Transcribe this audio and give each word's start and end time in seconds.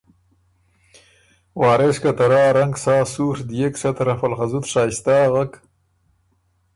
وارث 1.59 1.95
که 2.01 2.11
ته 2.17 2.25
رۀ 2.31 2.41
ا 2.47 2.49
رنګ 2.57 2.73
سا 2.83 2.95
سُوڒ 3.13 3.37
ديېک 3.47 3.73
سۀ 3.81 3.89
طرفه 3.97 4.25
ل 4.29 4.33
خه 4.37 4.45
زُت 4.51 4.65
شائِستۀ 4.71 5.15
اغک، 5.27 5.51